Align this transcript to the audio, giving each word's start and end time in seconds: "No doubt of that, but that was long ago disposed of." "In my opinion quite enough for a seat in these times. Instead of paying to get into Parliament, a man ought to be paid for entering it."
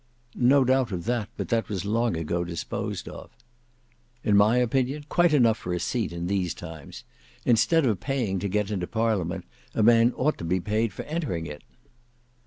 "No 0.33 0.63
doubt 0.65 0.91
of 0.91 1.05
that, 1.05 1.29
but 1.37 1.49
that 1.49 1.69
was 1.69 1.85
long 1.85 2.17
ago 2.17 2.43
disposed 2.43 3.07
of." 3.07 3.29
"In 4.23 4.35
my 4.35 4.57
opinion 4.57 5.05
quite 5.09 5.31
enough 5.31 5.59
for 5.59 5.75
a 5.75 5.79
seat 5.79 6.11
in 6.11 6.25
these 6.25 6.55
times. 6.55 7.03
Instead 7.45 7.85
of 7.85 7.99
paying 7.99 8.39
to 8.39 8.47
get 8.49 8.71
into 8.71 8.87
Parliament, 8.87 9.45
a 9.75 9.83
man 9.83 10.11
ought 10.15 10.39
to 10.39 10.43
be 10.43 10.59
paid 10.59 10.91
for 10.91 11.03
entering 11.03 11.45
it." 11.45 11.61